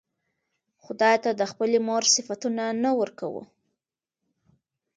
[0.83, 3.41] خداى ته د خپلې مور صفتونه نه ورکوو